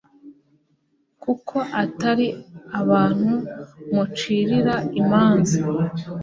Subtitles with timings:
[1.23, 2.27] kuko atari
[2.81, 3.33] abantu
[3.93, 5.57] mucirira imanza